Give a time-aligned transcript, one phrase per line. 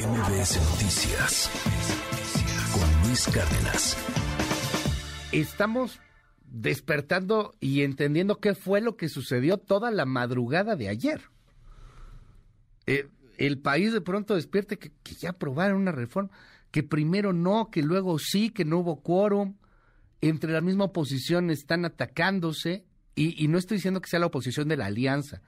[0.00, 1.50] MBS Noticias
[2.72, 3.98] con Luis Cárdenas.
[5.30, 6.00] Estamos
[6.46, 11.20] despertando y entendiendo qué fue lo que sucedió toda la madrugada de ayer.
[12.86, 16.30] Eh, el país de pronto despierte que, ya aprobaron una reforma,
[16.70, 19.56] que primero no, que luego sí, que no hubo quórum.
[20.22, 24.66] Entre la misma oposición están atacándose y, y no estoy diciendo que sea la oposición
[24.66, 25.42] de la alianza,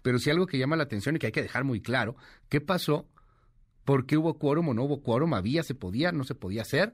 [0.00, 2.16] pero sí algo que llama la atención y que hay que dejar muy claro,
[2.48, 3.06] ¿qué pasó
[3.88, 6.92] por qué hubo quórum o no hubo quórum, había, se podía, no se podía hacer.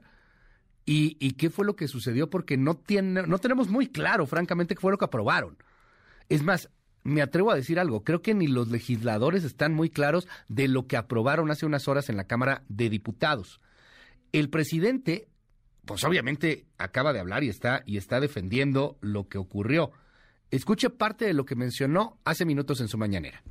[0.85, 2.29] ¿Y, qué fue lo que sucedió?
[2.29, 5.57] Porque no, tiene, no tenemos muy claro, francamente, qué fue lo que aprobaron.
[6.29, 6.69] Es más,
[7.03, 10.87] me atrevo a decir algo, creo que ni los legisladores están muy claros de lo
[10.87, 13.59] que aprobaron hace unas horas en la Cámara de Diputados.
[14.31, 15.27] El presidente,
[15.83, 19.91] pues obviamente acaba de hablar y está, y está defendiendo lo que ocurrió.
[20.49, 23.43] Escuche parte de lo que mencionó hace minutos en su mañanera.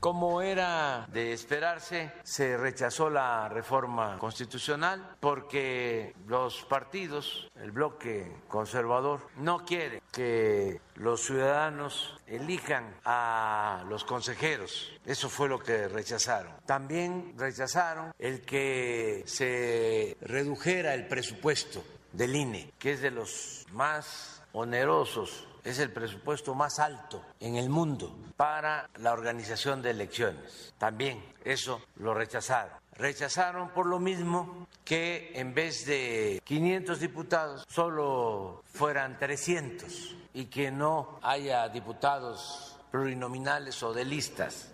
[0.00, 9.20] Como era de esperarse, se rechazó la reforma constitucional porque los partidos, el bloque conservador,
[9.36, 14.90] no quiere que los ciudadanos elijan a los consejeros.
[15.04, 16.54] Eso fue lo que rechazaron.
[16.64, 21.84] También rechazaron el que se redujera el presupuesto
[22.14, 27.68] del INE, que es de los más onerosos es el presupuesto más alto en el
[27.68, 30.72] mundo para la organización de elecciones.
[30.78, 32.78] También eso lo rechazaron.
[32.96, 40.70] Rechazaron por lo mismo que en vez de 500 diputados solo fueran 300 y que
[40.70, 44.70] no haya diputados plurinominales o de listas.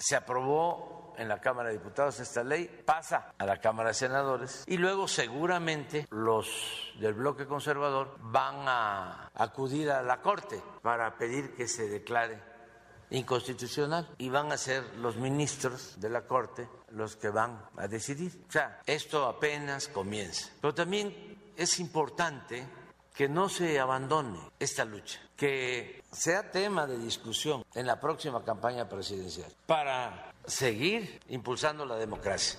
[0.00, 4.64] Se aprobó en la Cámara de Diputados esta ley, pasa a la Cámara de Senadores
[4.66, 6.48] y luego seguramente los
[6.98, 12.42] del bloque conservador van a acudir a la Corte para pedir que se declare
[13.10, 18.44] inconstitucional y van a ser los ministros de la Corte los que van a decidir.
[18.48, 20.50] O sea, esto apenas comienza.
[20.60, 22.66] Pero también es importante
[23.20, 28.88] que no se abandone esta lucha, que sea tema de discusión en la próxima campaña
[28.88, 32.58] presidencial para seguir impulsando la democracia.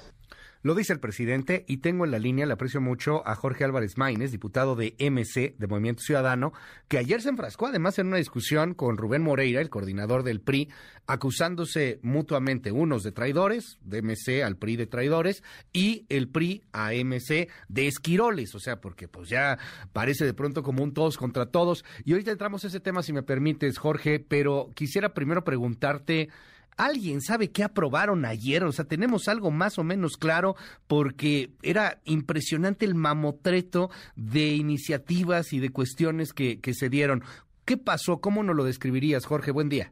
[0.64, 3.98] Lo dice el presidente y tengo en la línea, le aprecio mucho a Jorge Álvarez
[3.98, 6.54] Maínez, diputado de MC, de Movimiento Ciudadano,
[6.88, 10.70] que ayer se enfrascó además en una discusión con Rubén Moreira, el coordinador del PRI,
[11.08, 16.92] acusándose mutuamente unos de traidores, de MC al PRI de traidores, y el PRI a
[16.94, 19.58] MC de esquiroles, o sea, porque pues ya
[19.94, 21.84] parece de pronto como un todos contra todos.
[22.06, 26.30] Y ahorita entramos a ese tema, si me permites, Jorge, pero quisiera primero preguntarte
[26.78, 28.64] ¿Alguien sabe qué aprobaron ayer?
[28.64, 30.56] O sea, tenemos algo más o menos claro
[30.88, 37.22] porque era impresionante el mamotreto de iniciativas y de cuestiones que, se dieron.
[37.66, 38.22] ¿Qué pasó?
[38.22, 39.52] ¿Cómo nos lo describirías, Jorge?
[39.52, 39.92] Buen día.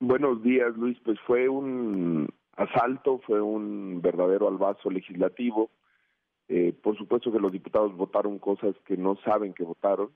[0.00, 0.98] Buenos días, Luis.
[1.04, 5.70] Pues fue un asalto, fue un verdadero albazo legislativo.
[6.48, 10.10] Eh, por supuesto que los diputados votaron cosas que no saben que votaron,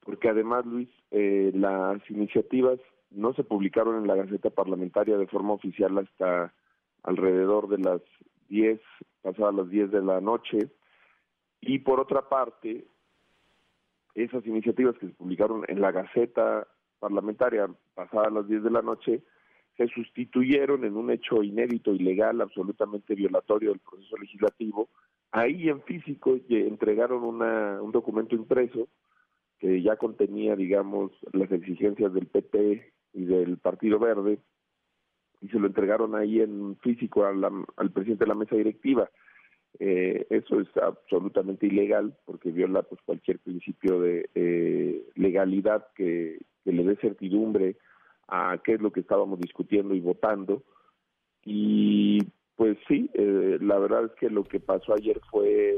[0.00, 2.78] porque además, Luis, eh, las iniciativas
[3.10, 6.52] no se publicaron en la Gaceta Parlamentaria de forma oficial hasta
[7.02, 8.02] alrededor de las
[8.48, 8.80] 10,
[9.22, 10.70] pasadas las 10 de la noche.
[11.60, 12.86] Y por otra parte,
[14.14, 16.66] esas iniciativas que se publicaron en la Gaceta
[16.98, 19.22] Parlamentaria pasadas las 10 de la noche
[19.76, 24.88] se sustituyeron en un hecho inédito, ilegal, absolutamente violatorio del proceso legislativo.
[25.32, 28.88] Ahí en físico entregaron una, un documento impreso
[29.58, 34.38] que ya contenía, digamos, las exigencias del PP y del Partido Verde
[35.40, 39.10] y se lo entregaron ahí en físico al presidente de la mesa directiva.
[39.78, 46.82] Eh, eso es absolutamente ilegal porque viola pues cualquier principio de eh, legalidad que, le
[46.82, 47.76] dé certidumbre
[48.26, 50.62] a qué es lo que estábamos discutiendo y votando.
[51.44, 52.20] Y
[52.56, 55.76] pues sí eh, la verdad es que lo que pasó ayer fue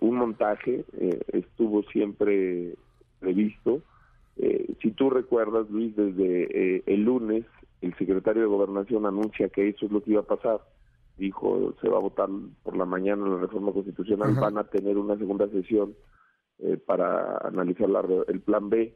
[0.00, 0.84] un montaje
[1.32, 2.74] estuvo siempre
[3.20, 3.82] previsto
[4.36, 7.44] eh, si tú recuerdas, Luis, desde eh, el lunes
[7.80, 10.60] el secretario de Gobernación anuncia que eso es lo que iba a pasar.
[11.18, 12.28] Dijo, se va a votar
[12.62, 15.94] por la mañana la reforma constitucional, van a tener una segunda sesión
[16.58, 17.88] eh, para analizar
[18.26, 18.94] el plan B.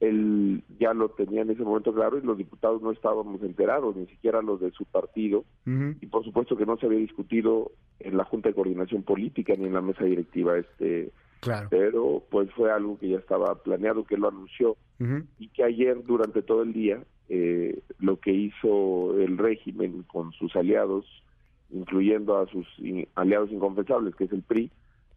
[0.00, 4.06] él ya lo tenía en ese momento claro y los diputados no estábamos enterados, ni
[4.06, 8.24] siquiera los de su partido, y por supuesto que no se había discutido en la
[8.24, 11.12] Junta de Coordinación Política ni en la mesa directiva este
[11.70, 14.76] pero pues fue algo que ya estaba planeado, que lo anunció
[15.40, 20.54] y que ayer durante todo el día eh, lo que hizo el régimen con sus
[20.54, 21.04] aliados,
[21.70, 22.66] incluyendo a sus
[23.16, 24.70] aliados inconfesables, que es el PRI,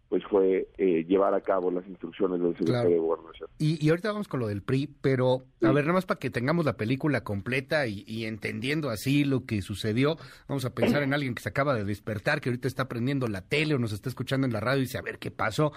[0.09, 3.49] pues fue eh, llevar a cabo las instrucciones del secretario de Gobernación.
[3.57, 6.65] Y, ahorita vamos con lo del PRI, pero a ver, nada más para que tengamos
[6.65, 10.17] la película completa y, entendiendo así lo que sucedió,
[10.47, 13.41] vamos a pensar en alguien que se acaba de despertar, que ahorita está prendiendo la
[13.41, 15.71] tele o nos está escuchando en la radio y dice, a ver qué pasó.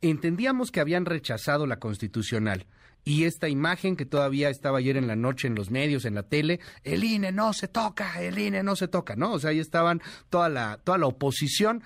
[0.00, 2.66] Entendíamos que habían rechazado la constitucional
[3.04, 6.24] y esta imagen que todavía estaba ayer en la noche en los medios, en la
[6.24, 9.32] tele, el INE no se toca, el INE no se toca, ¿no?
[9.32, 11.82] O sea, ahí estaban toda la, toda la oposición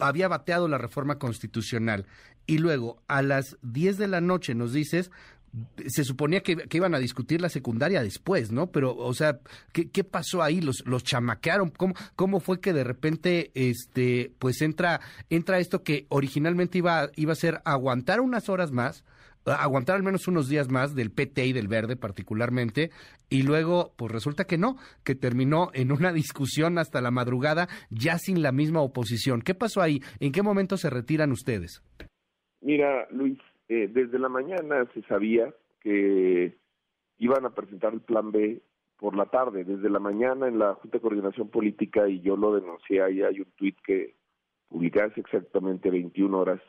[0.00, 2.06] había bateado la reforma constitucional.
[2.46, 5.10] Y luego, a las 10 de la noche, nos dices,
[5.86, 8.70] se suponía que, iban a discutir la secundaria después, ¿no?
[8.70, 9.40] Pero, o sea,
[9.72, 10.60] ¿qué, qué pasó ahí?
[10.60, 11.70] ¿Los, los chamaquearon?
[11.70, 17.32] ¿Cómo, ¿Cómo fue que de repente, este, pues entra, entra esto que originalmente iba, iba
[17.32, 19.04] a ser aguantar unas horas más,
[19.44, 22.90] aguantar al menos unos días más del PT y del Verde particularmente,
[23.28, 28.18] y luego pues resulta que no, que terminó en una discusión hasta la madrugada ya
[28.18, 29.42] sin la misma oposición.
[29.42, 30.00] ¿Qué pasó ahí?
[30.18, 31.82] ¿En qué momento se retiran ustedes?
[32.60, 33.38] Mira, Luis,
[33.68, 36.58] eh, desde la mañana se sabía que
[37.18, 38.62] iban a presentar el plan B
[38.98, 42.54] por la tarde, desde la mañana en la Junta de Coordinación Política y yo lo
[42.54, 44.14] denuncié, ahí hay un tuit que
[44.68, 46.60] publiqué hace exactamente 21 horas,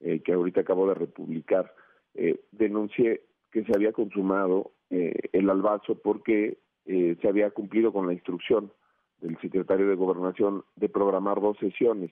[0.00, 1.74] eh, que ahorita acabo de republicar,
[2.14, 8.06] eh, denuncié que se había consumado eh, el albazo porque eh, se había cumplido con
[8.06, 8.72] la instrucción
[9.20, 12.10] del secretario de Gobernación de programar dos sesiones.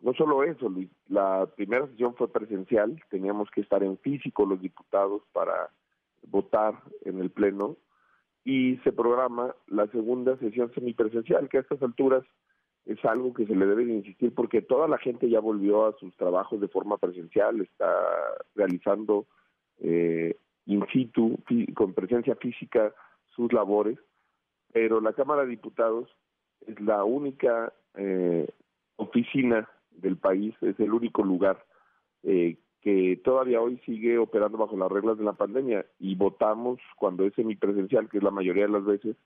[0.00, 4.60] No solo eso, Luis, la primera sesión fue presencial, teníamos que estar en físico los
[4.60, 5.70] diputados para
[6.26, 7.76] votar en el Pleno
[8.44, 12.24] y se programa la segunda sesión semipresencial, que a estas alturas
[12.86, 16.14] es algo que se le debe insistir porque toda la gente ya volvió a sus
[16.16, 17.92] trabajos de forma presencial, está
[18.54, 19.26] realizando
[19.78, 20.36] eh,
[20.66, 21.38] in situ,
[21.74, 22.94] con presencia física,
[23.34, 23.98] sus labores,
[24.72, 26.08] pero la Cámara de Diputados
[26.66, 28.48] es la única eh,
[28.96, 31.64] oficina del país, es el único lugar
[32.22, 37.24] eh, que todavía hoy sigue operando bajo las reglas de la pandemia y votamos cuando
[37.24, 39.16] es semipresencial, que es la mayoría de las veces,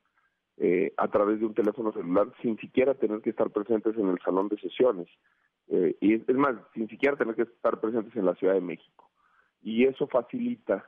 [0.60, 4.18] eh, a través de un teléfono celular sin siquiera tener que estar presentes en el
[4.24, 5.06] salón de sesiones.
[5.68, 9.08] Eh, y es, más, sin siquiera tener que estar presentes en la Ciudad de México.
[9.62, 10.84] Y eso facilita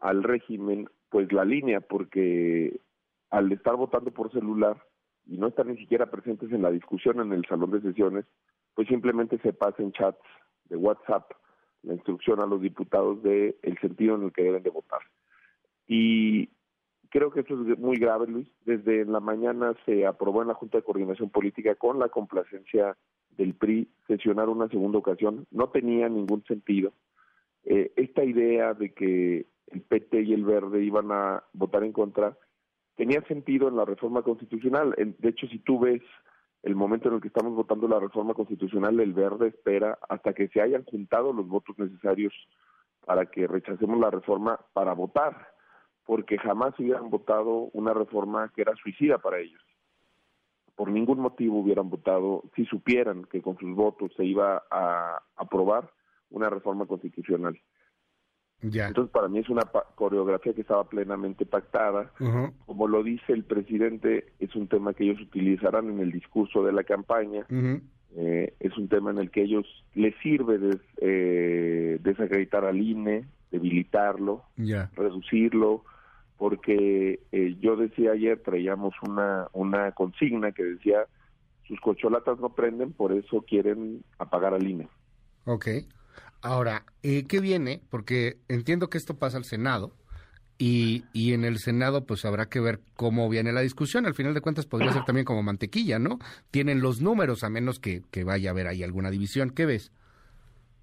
[0.00, 2.80] al régimen pues la línea porque
[3.30, 4.82] al estar votando por celular
[5.26, 8.24] y no estar ni siquiera presentes en la discusión en el salón de sesiones,
[8.74, 10.18] pues simplemente se pasa en chats
[10.64, 11.30] de WhatsApp
[11.82, 15.00] la instrucción a los diputados de el sentido en el que deben de votar.
[15.86, 16.48] Y
[17.14, 18.48] Creo que esto es muy grave, Luis.
[18.64, 22.96] Desde la mañana se aprobó en la Junta de Coordinación Política con la complacencia
[23.36, 25.46] del PRI sesionar una segunda ocasión.
[25.52, 26.92] No tenía ningún sentido.
[27.62, 32.36] Eh, esta idea de que el PT y el Verde iban a votar en contra
[32.96, 34.92] tenía sentido en la reforma constitucional.
[34.96, 36.02] De hecho, si tú ves
[36.64, 40.48] el momento en el que estamos votando la reforma constitucional, el Verde espera hasta que
[40.48, 42.34] se hayan juntado los votos necesarios
[43.06, 45.53] para que rechacemos la reforma para votar
[46.04, 49.60] porque jamás hubieran votado una reforma que era suicida para ellos.
[50.76, 55.90] Por ningún motivo hubieran votado, si supieran que con sus votos se iba a aprobar
[56.30, 57.58] una reforma constitucional.
[58.60, 58.88] Ya.
[58.88, 59.62] Entonces, para mí es una
[59.94, 62.12] coreografía que estaba plenamente pactada.
[62.66, 66.72] Como lo dice el presidente, es un tema que ellos utilizarán en el discurso de
[66.72, 67.46] la campaña.
[68.16, 70.58] Eh, es un tema en el que ellos les sirve
[70.98, 74.44] eh, desacreditar al INE, debilitarlo,
[74.94, 75.84] reducirlo,
[76.44, 81.06] porque eh, yo decía ayer, traíamos una, una consigna que decía,
[81.66, 84.86] sus cocholatas no prenden, por eso quieren apagar al INE.
[85.46, 85.68] Ok.
[86.42, 87.80] Ahora, eh, ¿qué viene?
[87.88, 89.92] Porque entiendo que esto pasa al Senado
[90.58, 94.04] y, y en el Senado pues habrá que ver cómo viene la discusión.
[94.04, 96.18] Al final de cuentas podría ser también como mantequilla, ¿no?
[96.50, 99.48] Tienen los números a menos que, que vaya a haber ahí alguna división.
[99.48, 99.92] ¿Qué ves?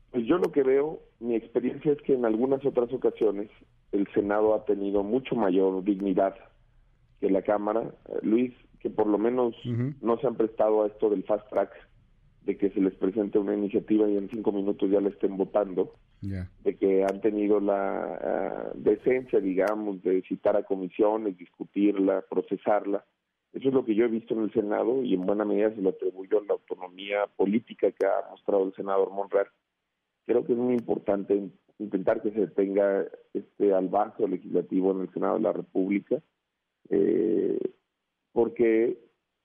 [0.09, 3.51] Pues yo lo que veo, mi experiencia es que en algunas otras ocasiones
[3.91, 6.35] el Senado ha tenido mucho mayor dignidad
[7.19, 7.83] que la Cámara.
[8.09, 9.55] Eh, Luis, que por lo menos
[10.01, 11.71] no se han prestado a esto del fast track,
[12.45, 15.93] de que se les presente una iniciativa y en cinco minutos ya la estén votando,
[16.21, 23.05] de que han tenido la ah, decencia, digamos, de citar a comisiones, discutirla, procesarla.
[23.53, 25.81] Eso es lo que yo he visto en el Senado y en buena medida se
[25.81, 29.47] lo atribuyo a la autonomía política que ha mostrado el senador Monreal.
[30.25, 31.49] Creo que es muy importante
[31.81, 36.21] intentar que se tenga este albazo legislativo en el Senado de la República,
[36.89, 37.59] eh,
[38.31, 38.99] porque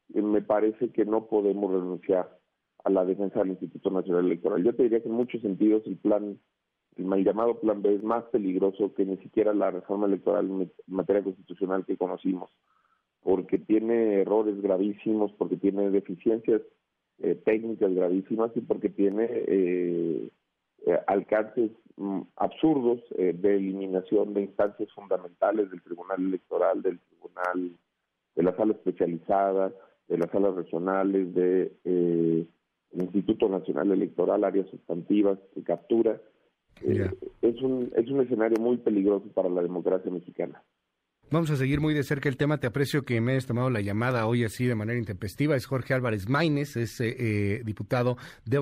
[0.09, 2.38] me parece que no podemos renunciar
[2.85, 4.62] a la defensa del Instituto Nacional Electoral.
[4.62, 6.38] Yo te diría que en muchos sentidos el plan,
[6.97, 10.73] el mal llamado plan B es más peligroso que ni siquiera la reforma electoral en
[10.87, 12.50] materia constitucional que conocimos,
[13.23, 16.62] porque tiene errores gravísimos, porque tiene deficiencias
[17.19, 20.28] eh, técnicas gravísimas y porque tiene eh,
[20.87, 27.76] eh, alcances mm, absurdos de eliminación de instancias fundamentales del Tribunal Electoral, del Tribunal,
[28.35, 29.73] de la sala especializada,
[30.09, 32.47] de las salas regionales, de
[32.93, 36.21] Instituto Nacional Electoral, áreas sustantivas, de captura.
[36.81, 40.62] es, un, es un escenario muy peligroso para la democracia mexicana.
[41.30, 42.59] Vamos a seguir muy de cerca el tema.
[42.59, 45.56] Te aprecio que me hayas tomado la llamada hoy así de manera intempestiva.
[45.56, 48.61] Es Jorge Álvarez Maínez, es eh, eh, diputado de,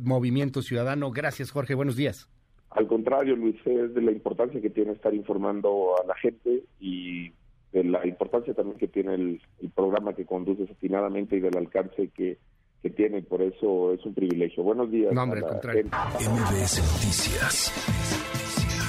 [0.00, 1.12] Movimiento Ciudadano.
[1.12, 1.74] Gracias, Jorge.
[1.74, 2.28] Buenos días.
[2.70, 7.30] Al contrario, Luis, es de la importancia que tiene estar informando a la gente y
[7.72, 9.40] de la importancia también que tiene el,
[9.74, 12.38] programa que conduces atinadamente y del alcance que,
[12.82, 13.22] que tiene.
[13.22, 14.64] Por eso es un privilegio.
[14.64, 15.12] Buenos días.
[15.12, 15.84] No, hombre, al contrario.
[15.84, 17.72] MBS Noticias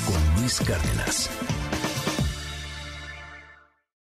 [0.08, 1.73] con Luis Cárdenas.